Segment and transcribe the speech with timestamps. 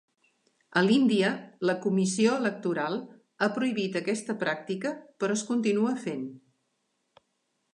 [0.79, 1.27] A l'Índia,
[1.69, 2.97] la Comissió Electoral
[3.41, 6.25] ha prohibit aquesta pràctica però es continua fent.